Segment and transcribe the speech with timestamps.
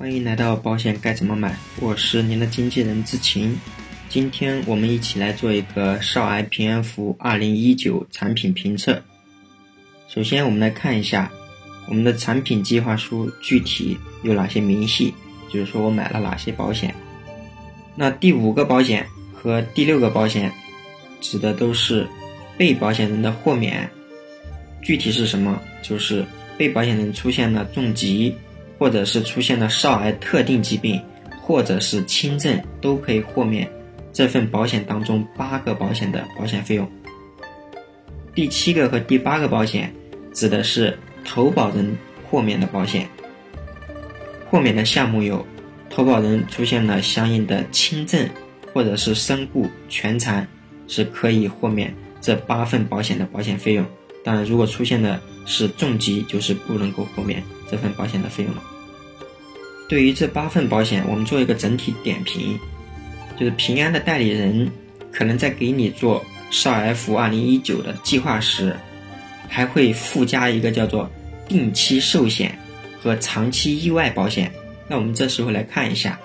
[0.00, 3.54] 欢迎来到保险该怎么买，我是您的经纪人志晴。
[4.08, 9.02] 今天我们一起来做一个少儿平安符2019产品评测。
[10.08, 11.30] 首先，我们来看一下
[11.86, 15.12] 我们的产品计划书具体有哪些明细，
[15.52, 16.94] 就是说我买了哪些保险。
[17.94, 20.50] 那第五个保险和第六个保险
[21.20, 22.08] 指的都是
[22.56, 23.86] 被保险人的豁免，
[24.80, 25.60] 具体是什么？
[25.82, 26.24] 就是
[26.56, 28.34] 被保险人出现了重疾。
[28.80, 30.98] 或者是出现了少儿特定疾病，
[31.42, 33.70] 或者是轻症，都可以豁免
[34.10, 36.90] 这份保险当中八个保险的保险费用。
[38.34, 39.92] 第七个和第八个保险
[40.32, 43.06] 指的是投保人豁免的保险，
[44.48, 45.46] 豁免的项目有：
[45.90, 48.26] 投保人出现了相应的轻症，
[48.72, 50.48] 或者是身故、全残，
[50.88, 53.84] 是可以豁免这八份保险的保险费用。
[54.24, 58.62] 当然，如果出现的是重疾，就是不能够豁免这份保险的费用了。
[59.90, 62.56] 对于这八份保险，我们做一个整体点评，
[63.36, 64.70] 就是平安的代理人
[65.10, 68.76] 可能在给你做少儿 F 二零一九的计划时，
[69.48, 71.10] 还会附加一个叫做
[71.48, 72.56] 定期寿险
[73.02, 74.52] 和长期意外保险。
[74.86, 76.16] 那我们这时候来看一下，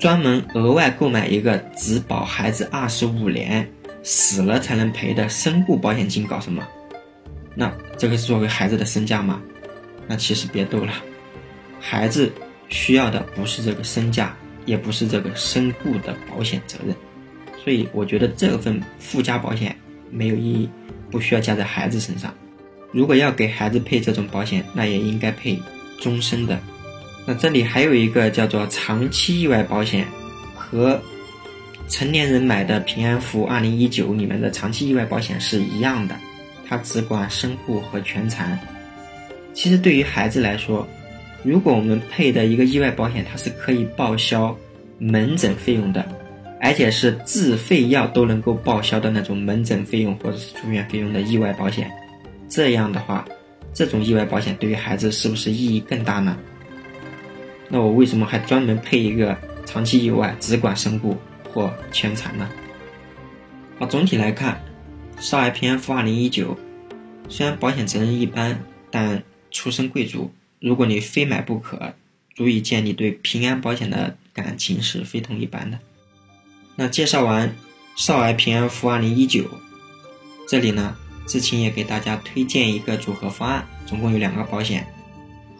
[0.00, 3.70] 专门额外购买一个只保孩子二十五年，
[4.02, 6.66] 死了才能赔的身故保险金，搞什么？
[7.54, 9.42] 那这个是作为孩子的身价吗？
[10.06, 10.92] 那其实别逗了，
[11.78, 12.32] 孩子
[12.72, 14.34] 需要的不是这个身价，
[14.66, 16.96] 也不是这个身故的保险责任，
[17.62, 19.76] 所以我觉得这份附加保险
[20.10, 20.68] 没有意义，
[21.10, 22.34] 不需要加在孩子身上。
[22.90, 25.60] 如果要给孩子配这种保险，那也应该配
[26.00, 26.58] 终身的。
[27.26, 30.06] 那这里还有一个叫做长期意外保险，
[30.54, 31.00] 和
[31.88, 36.16] 成年人买的平安福二零一九里面的长期意外保险是一样的。
[36.66, 38.58] 它只管身故和全残。
[39.52, 40.88] 其实对于孩子来说，
[41.44, 44.56] 如果我们配的一个意外保险，它是可以报销
[44.98, 46.06] 门诊费用的，
[46.60, 51.90] 而且是自费药都能够报销的那种门诊费用或者是住院费用的意外保险。
[52.48, 53.26] 这样的话，
[53.72, 56.36] 这种意外保险对于孩子是不是意义更大呢？
[57.68, 61.16] 那我为什么还专门配一个长期意外只管身故
[61.52, 62.48] 或全残呢？
[63.78, 64.60] 好，总体来看。
[65.18, 66.56] 少儿平安符二零一九，
[67.28, 68.58] 虽然保险责任一般，
[68.90, 69.22] 但
[69.52, 70.28] 出身贵族。
[70.62, 71.94] 如果你非买不可，
[72.36, 75.78] 足以见你对平安保险的感情是非同一般的。
[76.76, 77.54] 那介绍完
[77.96, 79.44] 少儿平安福二零一九，
[80.48, 80.96] 这里呢，
[81.26, 84.86] 志清也给大家推荐一个组合方案，总共有两个保险，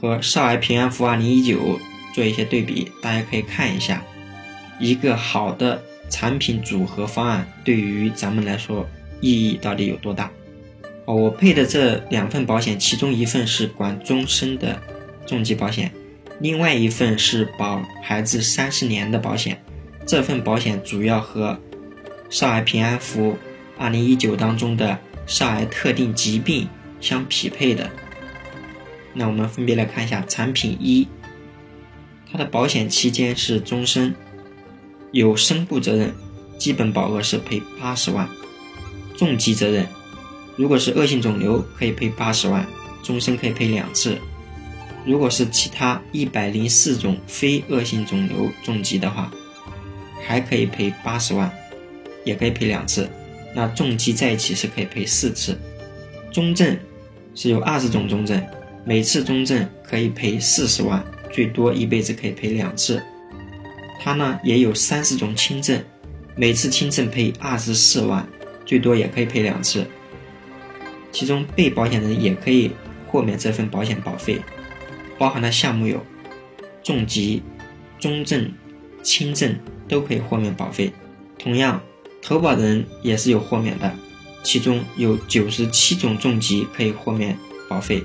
[0.00, 1.80] 和少儿平安福二零一九
[2.14, 4.02] 做一些对比，大家可以看一下，
[4.78, 8.88] 一个好的产品组合方案对于咱们来说。
[9.24, 10.28] 意义到底有多大？
[11.14, 14.80] 我配的这两份保险，其中一份是管终身的
[15.26, 15.92] 重疾保险，
[16.40, 19.62] 另外一份是保孩子三十年的保险。
[20.06, 21.58] 这份保险主要和
[22.28, 23.36] 少儿平安符
[23.78, 26.68] 二零一九当中的少儿特定疾病
[27.00, 27.90] 相匹配的。
[29.14, 31.06] 那我们分别来看一下产品一，
[32.30, 34.14] 它的保险期间是终身，
[35.12, 36.12] 有身故责任，
[36.58, 38.28] 基本保额是赔八十万。
[39.16, 39.86] 重疾责任，
[40.56, 42.66] 如果是恶性肿瘤，可以赔八十万，
[43.02, 44.12] 终身可以赔两次；
[45.06, 49.32] 如果是其他一百零四种非恶性肿瘤重疾的话，
[50.24, 51.50] 还可以赔八十万，
[52.24, 53.08] 也可以赔两次。
[53.54, 55.58] 那重疾在一起是可以赔四次。
[56.30, 56.76] 中症
[57.34, 58.42] 是有二十种中症，
[58.84, 63.02] 每次中症可以赔四十万，最多一辈子可以赔两次。
[64.00, 65.82] 它呢也有三十种轻症，
[66.36, 68.26] 每次轻症赔二十四万。
[68.64, 69.84] 最多也可以赔两次，
[71.12, 72.72] 其中被保险人也可以
[73.06, 74.40] 豁免这份保险保费，
[75.18, 76.04] 包含的项目有
[76.82, 77.42] 重疾、
[78.00, 78.50] 中症、
[79.02, 79.56] 轻症
[79.86, 80.90] 都可以豁免保费。
[81.38, 81.80] 同样，
[82.20, 83.94] 投保人也是有豁免的，
[84.42, 87.36] 其中有九十七种重疾可以豁免
[87.68, 88.02] 保费，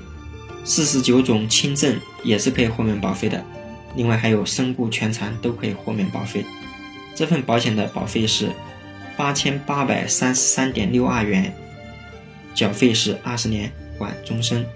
[0.64, 3.44] 四十九种轻症也是可以豁免保费的，
[3.96, 6.44] 另外还有身故、全残都可以豁免保费。
[7.14, 8.50] 这份保险的保费是。
[9.16, 11.52] 八千八百三十三点六二元，
[12.58, 14.66] 缴费是二十年，管终身。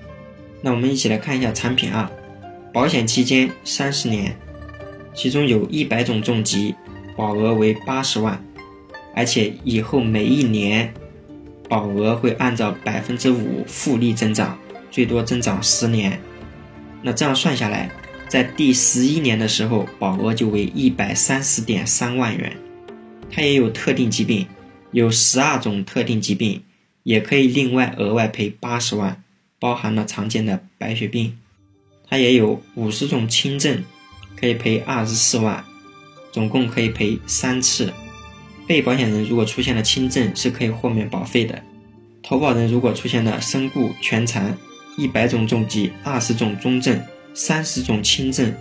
[0.60, 2.08] 那我们一起来看一下产品二，
[2.72, 4.36] 保险期间三十年，
[5.12, 6.76] 其中有一百种重疾，
[7.16, 8.40] 保额为八十万，
[9.16, 10.94] 而且以后每一年
[11.68, 14.56] 保额会按照百分之五复利增长，
[14.88, 16.16] 最多增长十年。
[17.02, 17.90] 那这样算下来，
[18.28, 22.56] 在第十一年的时候，保额就为一百三十点三万元。
[23.28, 24.46] 它也有特定疾病，
[24.92, 26.62] 有十二种特定疾病，
[27.02, 29.22] 也可以另外额外赔八十万，
[29.58, 31.38] 包含了常见的白血病。
[32.08, 33.82] 它也有五十种轻症，
[34.36, 35.64] 可以赔二十四万，
[36.30, 37.92] 总共可以赔三次。
[38.66, 41.56] 被保险人如果出现了轻症，是可以豁免保费的；
[42.22, 44.56] 投保人如果出现了身故、全残、
[44.96, 47.00] 一百种重疾、二十种中症、
[47.34, 48.54] 三十种轻症，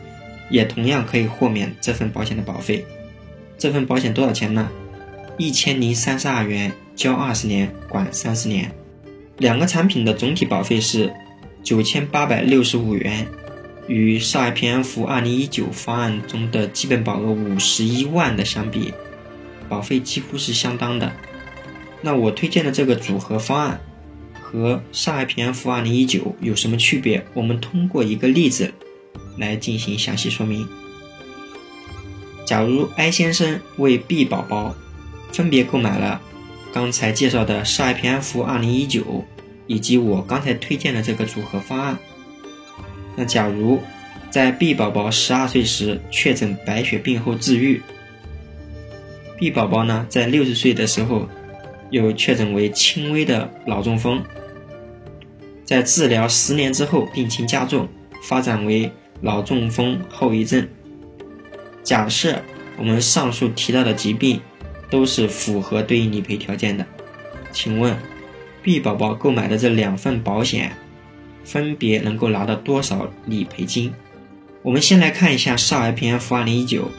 [0.49, 2.83] 也同样可以豁免这份保险的保费。
[3.57, 4.71] 这份保险多少钱呢？
[5.37, 8.71] 一千零三十二元，交二十年，管三十年。
[9.37, 11.11] 两个产品的总体保费是
[11.63, 13.27] 九千八百六十五元，
[13.87, 18.93] 与上海平安福二零一九方案中的基本保额五十一万的相比，
[19.67, 21.11] 保费几乎是相当的。
[22.01, 23.81] 那我推荐的这个组合方案
[24.41, 27.25] 和上海平安福二零一九有什么区别？
[27.33, 28.73] 我们通过一个例子
[29.37, 30.67] 来进行详细说明。
[32.45, 34.75] 假如 A 先生为 B 宝宝
[35.31, 36.21] 分别购买了。
[36.73, 39.25] 刚才介绍的少儿平安符二零一九，
[39.67, 41.97] 以及我刚才推荐的这个组合方案。
[43.17, 43.81] 那假如
[44.29, 47.81] 在 B 宝宝十二岁时确诊白血病后治愈
[49.37, 51.27] ，B 宝宝呢在六十岁的时候
[51.89, 54.23] 又确诊为轻微的脑中风，
[55.65, 57.85] 在治疗十年之后病情加重，
[58.23, 58.89] 发展为
[59.19, 60.65] 脑中风后遗症。
[61.83, 62.41] 假设
[62.77, 64.39] 我们上述提到的疾病。
[64.91, 66.85] 都是符合对应理赔条件的，
[67.51, 67.97] 请问
[68.61, 70.73] ，B 宝宝购买的这两份保险，
[71.45, 73.91] 分别能够拿到多少理赔金？
[74.61, 76.91] 我们先来看一下少儿平安符二零一九，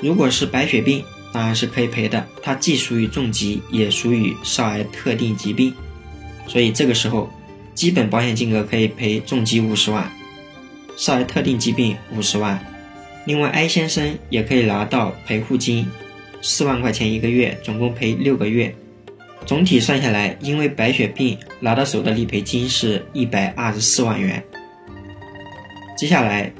[0.00, 1.02] 如果是白血病，
[1.32, 5.72] 当然是可以赔的，它既属于重疾，也属于少儿特定疾病，
[6.46, 7.30] 所以这个时候，
[7.74, 10.12] 基本保险金额可以赔重疾五十万，
[10.96, 12.62] 少儿特定疾病五十万，
[13.24, 15.88] 另外 A 先生也可以拿到赔付金。
[16.42, 18.74] 四万块钱一个月，总共赔六个月，
[19.44, 24.42] 总体算下来，因为白血病拿到手的理赔金是一百二十四万元。
[25.96, 26.50] 接下来，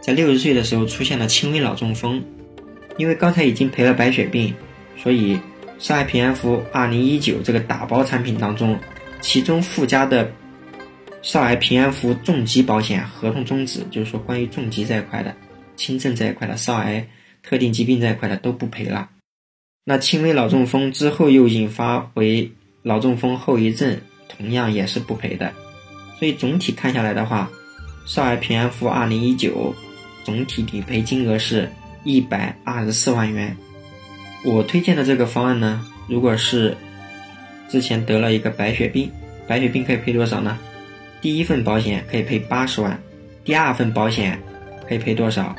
[0.00, 2.22] 在六十岁的时候出现了轻微脑中风，
[2.98, 4.54] 因为刚才已经赔了白血病，
[4.96, 5.38] 所以
[5.78, 8.78] 上海平安福二零一九这个打包产品当中，
[9.20, 10.30] 其中附加的
[11.22, 15.34] 少儿平安符重疾保险合同终止，就是说关于重疾这一块的、
[15.74, 17.02] 轻症这一块的、少儿
[17.42, 19.08] 特定疾病这一块的都不赔了。
[19.84, 22.52] 那轻微脑中风之后又引发为
[22.82, 25.52] 脑中风后遗症，同样也是不赔的。
[26.18, 27.50] 所以总体看下来的话，
[28.06, 29.74] 少儿平安符二零一九
[30.22, 31.68] 总体理赔金额是
[32.04, 33.56] 一百二十四万元。
[34.44, 36.76] 我推荐的这个方案呢，如果是
[37.68, 39.10] 之前得了一个白血病，
[39.48, 40.56] 白血病可以赔多少呢？
[41.20, 42.96] 第一份保险可以赔八十万，
[43.44, 44.40] 第二份保险
[44.88, 45.56] 可以赔多少？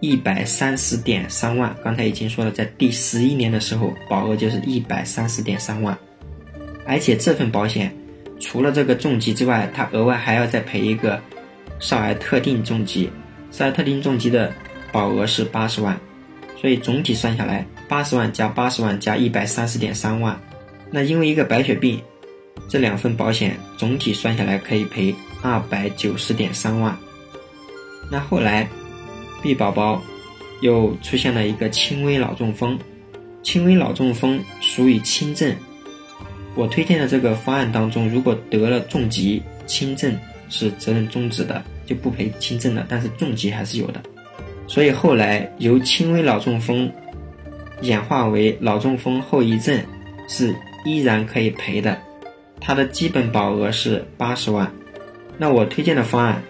[0.00, 5.96] 一百三十点三万，刚才已经说了，在第十一年的时候，保额就是一百三十点三万，
[6.86, 7.94] 而且这份保险
[8.40, 11.20] 除了这个重疾之外，它额外还要再赔一个
[11.78, 13.10] 少儿特定重疾，
[13.50, 14.50] 少儿特定重疾的
[14.90, 16.00] 保额是八十万，
[16.58, 20.40] 所以总体算下来，八十万加八十万加一百三十点三万，
[20.90, 22.00] 那因为一个白血病，
[22.68, 26.96] 这两份保险总体算下来可以赔二百九十点三万，
[28.10, 28.66] 那后来。
[29.42, 30.02] B 宝宝
[30.60, 32.78] 又出现了一个轻微脑中风，
[33.42, 35.54] 轻微脑中风属于轻症。
[36.54, 40.14] 我推荐的这个方案当中，如果得了重疾，轻症
[40.48, 44.02] 是责任终止的，就不赔轻症了，但是重疾还是有的。
[44.66, 46.90] 所以后来由轻微脑中风
[47.82, 49.80] 演化为脑中风后遗症，
[50.28, 50.54] 是
[50.84, 51.96] 依然可以赔的。
[52.60, 54.70] 它的基本保额是八十万。
[55.38, 56.42] 那我推荐的方案，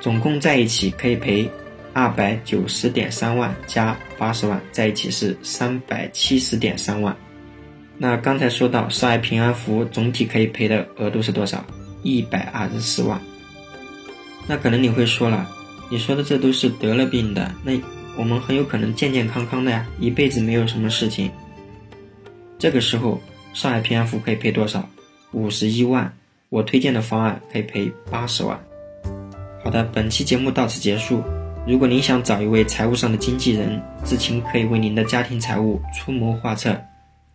[0.00, 1.50] 总共在一起可以赔。
[1.96, 7.16] 二百九十点三万加八十万在一起是三百七十点三万。
[7.96, 11.64] 那刚才说到上海平安福总体可以赔的额度是多少？
[12.02, 13.18] 一百二十四万。
[14.46, 15.48] 那可能你会说了，
[15.90, 17.72] 你说的这都是得了病的，那
[18.18, 21.30] 我们很有可能健健康康的呀，一辈子没有什么事情。
[22.58, 23.18] 这个时候
[23.54, 24.86] 上海平安福可以赔多少？
[25.32, 26.12] 五十一万。
[26.50, 28.60] 我推荐的方案可以赔八十万。
[29.64, 31.24] 好的，本期节目到此结束。
[31.66, 36.80] 如果您想找一位财务上的经纪人，知青可以为您的家庭财务出谋划策。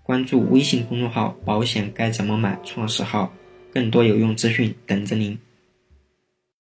[0.04, 3.30] 关注微信公众号“保险该怎么买”创始号，
[3.74, 5.38] 更多有用资讯等着您。